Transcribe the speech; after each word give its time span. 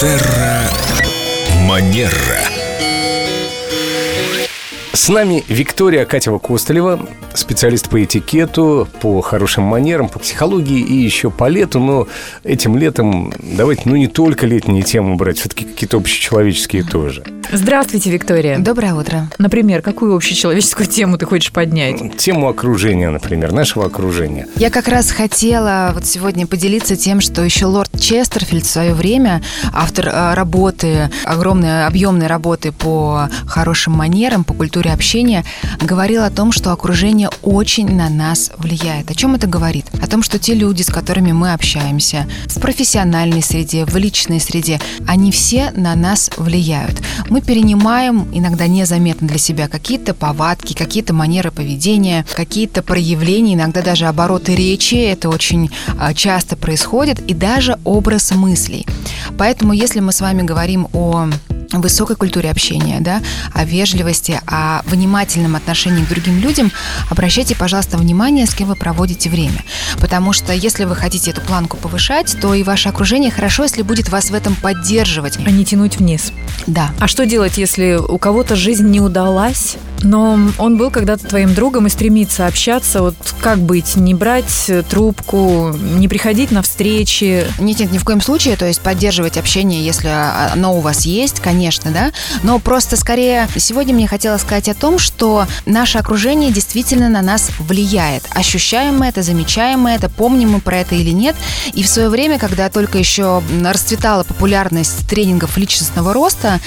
Терра 0.00 0.70
Манера. 1.66 2.12
С 4.92 5.08
нами 5.08 5.42
Виктория 5.48 6.04
Катева-Костолева, 6.04 7.08
специалист 7.34 7.88
по 7.88 8.04
этикету, 8.04 8.86
по 9.00 9.20
хорошим 9.22 9.64
манерам, 9.64 10.08
по 10.08 10.20
психологии 10.20 10.78
и 10.78 10.94
еще 10.94 11.32
по 11.32 11.48
лету. 11.48 11.80
Но 11.80 12.06
этим 12.44 12.76
летом 12.76 13.32
давайте, 13.40 13.82
ну, 13.86 13.96
не 13.96 14.06
только 14.06 14.46
летние 14.46 14.84
темы 14.84 15.16
брать, 15.16 15.38
все-таки 15.38 15.64
какие-то 15.64 15.96
общечеловеческие 15.96 16.84
тоже. 16.84 17.24
Здравствуйте, 17.50 18.10
Виктория. 18.10 18.58
Доброе 18.58 18.92
утро. 18.92 19.30
Например, 19.38 19.80
какую 19.80 20.14
общечеловеческую 20.14 20.86
тему 20.86 21.16
ты 21.16 21.24
хочешь 21.24 21.50
поднять? 21.50 22.18
Тему 22.18 22.46
окружения, 22.46 23.08
например, 23.08 23.52
нашего 23.52 23.86
окружения. 23.86 24.46
Я 24.56 24.68
как 24.68 24.86
раз 24.86 25.10
хотела 25.10 25.92
вот 25.94 26.04
сегодня 26.04 26.46
поделиться 26.46 26.94
тем, 26.94 27.22
что 27.22 27.42
еще 27.42 27.64
лорд 27.64 27.98
Честерфильд 27.98 28.66
в 28.66 28.70
свое 28.70 28.92
время, 28.92 29.42
автор 29.72 30.08
э, 30.08 30.34
работы, 30.34 31.10
огромной 31.24 31.86
объемной 31.86 32.26
работы 32.26 32.70
по 32.70 33.30
хорошим 33.46 33.94
манерам, 33.94 34.44
по 34.44 34.52
культуре 34.52 34.92
общения, 34.92 35.42
говорил 35.80 36.24
о 36.24 36.30
том, 36.30 36.52
что 36.52 36.72
окружение 36.72 37.30
очень 37.40 37.90
на 37.96 38.10
нас 38.10 38.50
влияет. 38.58 39.10
О 39.10 39.14
чем 39.14 39.34
это 39.34 39.46
говорит? 39.46 39.86
О 40.02 40.06
том, 40.06 40.22
что 40.22 40.38
те 40.38 40.52
люди, 40.52 40.82
с 40.82 40.90
которыми 40.90 41.32
мы 41.32 41.54
общаемся, 41.54 42.26
в 42.46 42.60
профессиональной 42.60 43.42
среде, 43.42 43.86
в 43.86 43.96
личной 43.96 44.38
среде, 44.38 44.78
они 45.06 45.32
все 45.32 45.70
на 45.74 45.94
нас 45.94 46.30
влияют. 46.36 47.00
Мы 47.28 47.40
перенимаем, 47.40 48.28
иногда 48.32 48.66
незаметно 48.66 49.28
для 49.28 49.38
себя, 49.38 49.68
какие-то 49.68 50.14
повадки, 50.14 50.74
какие-то 50.74 51.12
манеры 51.12 51.50
поведения, 51.50 52.24
какие-то 52.34 52.82
проявления, 52.82 53.54
иногда 53.54 53.82
даже 53.82 54.06
обороты 54.06 54.54
речи. 54.54 54.94
Это 54.94 55.28
очень 55.28 55.70
а, 55.98 56.14
часто 56.14 56.56
происходит. 56.56 57.20
И 57.20 57.34
даже 57.34 57.78
образ 57.84 58.32
мыслей. 58.32 58.86
Поэтому, 59.36 59.72
если 59.72 60.00
мы 60.00 60.12
с 60.12 60.20
вами 60.20 60.42
говорим 60.42 60.88
о 60.92 61.28
высокой 61.72 62.16
культуре 62.16 62.50
общения, 62.50 63.00
да, 63.00 63.20
о 63.52 63.64
вежливости, 63.64 64.40
о 64.46 64.82
внимательном 64.86 65.56
отношении 65.56 66.04
к 66.04 66.08
другим 66.08 66.38
людям, 66.40 66.72
обращайте, 67.10 67.54
пожалуйста, 67.54 67.98
внимание, 67.98 68.46
с 68.46 68.54
кем 68.54 68.68
вы 68.68 68.76
проводите 68.76 69.28
время. 69.28 69.62
Потому 70.00 70.32
что 70.32 70.52
если 70.52 70.84
вы 70.84 70.96
хотите 70.96 71.30
эту 71.30 71.40
планку 71.42 71.76
повышать, 71.76 72.36
то 72.40 72.54
и 72.54 72.62
ваше 72.62 72.88
окружение 72.88 73.30
хорошо, 73.30 73.64
если 73.64 73.82
будет 73.82 74.08
вас 74.08 74.30
в 74.30 74.34
этом 74.34 74.54
поддерживать. 74.54 75.38
А 75.44 75.50
не 75.50 75.64
тянуть 75.64 75.98
вниз. 75.98 76.32
Да. 76.66 76.90
А 76.98 77.08
что 77.08 77.26
делать, 77.26 77.58
если 77.58 77.94
у 77.94 78.18
кого-то 78.18 78.56
жизнь 78.56 78.86
не 78.88 79.00
удалась, 79.00 79.76
но 80.02 80.38
он 80.58 80.78
был 80.78 80.90
когда-то 80.90 81.26
твоим 81.26 81.54
другом 81.54 81.86
и 81.86 81.90
стремится 81.90 82.46
общаться? 82.46 83.02
Вот 83.02 83.16
как 83.40 83.58
быть? 83.58 83.96
Не 83.96 84.14
брать 84.14 84.70
трубку, 84.88 85.74
не 85.76 86.08
приходить 86.08 86.50
на 86.50 86.62
встречи? 86.62 87.44
Нет, 87.58 87.80
нет, 87.80 87.92
ни 87.92 87.98
в 87.98 88.04
коем 88.04 88.20
случае. 88.20 88.56
То 88.56 88.66
есть 88.66 88.80
поддерживать 88.80 89.36
общение, 89.36 89.84
если 89.84 90.08
оно 90.08 90.76
у 90.76 90.80
вас 90.80 91.04
есть, 91.04 91.40
конечно, 91.40 91.57
да. 91.90 92.12
Но 92.42 92.58
просто 92.58 92.96
скорее 92.96 93.48
сегодня 93.56 93.94
мне 93.94 94.06
хотелось 94.06 94.42
сказать 94.42 94.68
о 94.68 94.74
том, 94.74 94.98
что 94.98 95.46
наше 95.66 95.98
окружение 95.98 96.50
действительно 96.50 97.08
на 97.08 97.22
нас 97.22 97.50
влияет. 97.58 98.24
Ощущаем 98.30 98.98
мы 98.98 99.06
это, 99.06 99.22
замечаем 99.22 99.80
мы 99.80 99.90
это, 99.90 100.08
помним 100.08 100.52
мы 100.52 100.60
про 100.60 100.78
это 100.78 100.94
или 100.94 101.10
нет. 101.10 101.36
И 101.74 101.82
в 101.82 101.88
свое 101.88 102.08
время, 102.08 102.38
когда 102.38 102.68
только 102.68 102.98
еще 102.98 103.42
расцветала 103.64 104.24
популярность 104.24 105.08
тренингов 105.08 105.56
личностного 105.56 106.12
роста, 106.12 106.60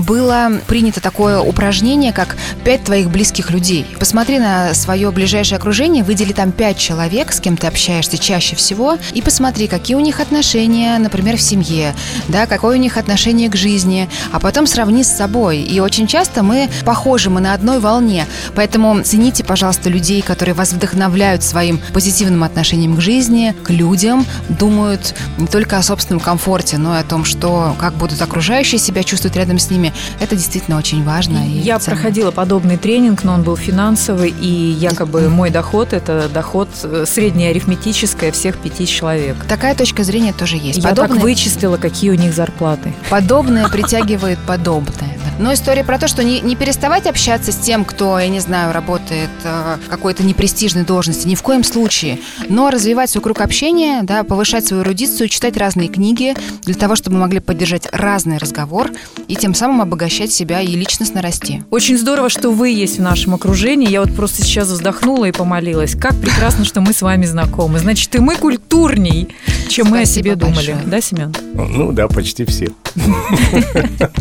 было 0.00 0.52
принято 0.66 1.00
такое 1.00 1.40
упражнение, 1.40 2.12
как 2.12 2.36
пять 2.64 2.84
твоих 2.84 3.10
близких 3.10 3.50
людей. 3.50 3.86
Посмотри 3.98 4.38
на 4.38 4.74
свое 4.74 5.10
ближайшее 5.10 5.56
окружение, 5.56 6.04
выдели 6.04 6.32
там 6.32 6.52
пять 6.52 6.78
человек, 6.78 7.32
с 7.32 7.40
кем 7.40 7.56
ты 7.56 7.66
общаешься 7.66 8.18
чаще 8.18 8.56
всего, 8.56 8.98
и 9.12 9.22
посмотри, 9.22 9.66
какие 9.66 9.96
у 9.96 10.00
них 10.00 10.20
отношения, 10.20 10.98
например, 10.98 11.36
в 11.36 11.42
семье, 11.42 11.94
да, 12.28 12.46
какое 12.46 12.76
у 12.76 12.80
них 12.80 12.96
отношение 12.96 13.48
к 13.48 13.56
жизни, 13.56 14.08
а 14.32 14.40
потом 14.40 14.66
сравни 14.66 15.02
с 15.02 15.08
собой. 15.08 15.58
И 15.58 15.80
очень 15.80 16.06
часто 16.06 16.42
мы 16.42 16.68
похожи, 16.84 17.30
мы 17.30 17.40
на 17.40 17.54
одной 17.54 17.78
волне. 17.80 18.26
Поэтому 18.54 19.02
цените, 19.02 19.44
пожалуйста, 19.44 19.88
людей, 19.88 20.22
которые 20.22 20.54
вас 20.54 20.72
вдохновляют 20.72 21.42
своим 21.42 21.80
позитивным 21.92 22.44
отношением 22.44 22.96
к 22.96 23.00
жизни, 23.00 23.54
к 23.62 23.70
людям, 23.70 24.26
думают 24.48 25.14
не 25.38 25.46
только 25.46 25.78
о 25.78 25.82
собственном 25.82 26.20
комфорте, 26.20 26.78
но 26.78 26.96
и 26.96 27.00
о 27.00 27.04
том, 27.04 27.24
что 27.24 27.74
как 27.78 27.94
будут 27.94 28.20
окружающие 28.20 28.78
себя 28.78 29.02
чувствовать 29.02 29.36
рядом 29.36 29.58
с 29.58 29.70
ними. 29.70 29.92
Это 30.20 30.36
действительно 30.36 30.76
очень 30.76 31.04
важно. 31.04 31.38
И 31.46 31.58
Я 31.60 31.78
ценно. 31.78 31.96
проходила 31.96 32.30
подобный 32.30 32.76
тренинг, 32.76 33.24
но 33.24 33.34
он 33.34 33.42
был 33.42 33.56
финансовый, 33.56 34.30
и 34.30 34.48
якобы 34.48 35.28
мой 35.28 35.50
доход– 35.50 35.92
это 35.92 36.28
доход 36.28 36.68
э, 36.82 37.04
среднеарифметическое 37.06 38.32
всех 38.32 38.58
пяти 38.58 38.86
человек. 38.86 39.36
Такая 39.48 39.74
точка 39.74 40.04
зрения 40.04 40.32
тоже 40.32 40.56
есть. 40.56 40.78
Я 40.78 40.94
так 40.94 41.10
вычислила, 41.10 41.76
какие 41.76 42.10
у 42.10 42.14
них 42.14 42.34
зарплаты. 42.34 42.92
Подобное 43.10 43.68
притягивает 43.68 44.17
подобное. 44.46 45.16
да. 45.16 45.28
Но 45.38 45.52
история 45.52 45.84
про 45.84 45.98
то, 45.98 46.08
что 46.08 46.24
не, 46.24 46.40
не 46.40 46.56
переставать 46.56 47.06
общаться 47.06 47.52
с 47.52 47.56
тем, 47.56 47.84
кто, 47.84 48.18
я 48.18 48.28
не 48.28 48.40
знаю, 48.40 48.72
работает 48.72 49.30
э, 49.44 49.76
в 49.86 49.88
какой-то 49.88 50.24
непрестижной 50.24 50.84
должности, 50.84 51.28
ни 51.28 51.36
в 51.36 51.42
коем 51.42 51.62
случае. 51.62 52.18
Но 52.48 52.70
развивать 52.70 53.10
свой 53.10 53.22
круг 53.22 53.40
общения, 53.40 54.02
да, 54.02 54.24
повышать 54.24 54.66
свою 54.66 54.82
эрудицию, 54.82 55.28
читать 55.28 55.56
разные 55.56 55.88
книги 55.88 56.34
для 56.62 56.74
того, 56.74 56.96
чтобы 56.96 57.16
мы 57.16 57.22
могли 57.22 57.40
поддержать 57.40 57.88
разный 57.92 58.38
разговор 58.38 58.90
и 59.28 59.36
тем 59.36 59.54
самым 59.54 59.82
обогащать 59.82 60.32
себя 60.32 60.60
и 60.60 60.74
личностно 60.74 61.22
расти. 61.22 61.62
Очень 61.70 61.98
здорово, 61.98 62.28
что 62.28 62.50
вы 62.50 62.70
есть 62.70 62.98
в 62.98 63.02
нашем 63.02 63.34
окружении. 63.34 63.88
Я 63.88 64.00
вот 64.00 64.14
просто 64.14 64.42
сейчас 64.42 64.68
вздохнула 64.68 65.26
и 65.26 65.32
помолилась. 65.32 65.94
Как 65.94 66.14
прекрасно, 66.20 66.64
что 66.64 66.80
мы 66.80 66.92
с 66.92 67.02
вами 67.02 67.26
знакомы. 67.26 67.78
Значит, 67.78 68.14
и 68.16 68.18
мы 68.18 68.36
культурней, 68.36 69.28
чем 69.68 69.88
мы 69.88 70.02
о 70.02 70.04
себе 70.04 70.34
думали. 70.34 70.76
Да, 70.86 71.00
Семен? 71.00 71.34
Ну 71.54 71.92
да, 71.92 72.08
почти 72.08 72.44
все. 72.44 72.68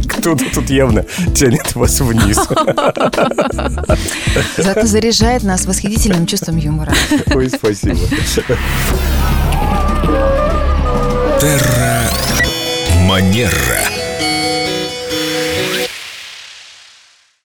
Кто-то 0.08 0.44
тут 0.54 0.70
явно 0.70 1.06
тянет 1.34 1.76
вас 1.76 2.00
вниз. 2.02 2.38
Зато 4.58 4.86
заряжает 4.86 5.44
нас 5.44 5.66
восхитительным 5.66 6.26
чувством 6.26 6.58
юмора. 6.58 6.94
Ой, 7.34 7.50
спасибо. 7.50 7.98
Терра 11.40 12.12
Манера. 13.08 13.97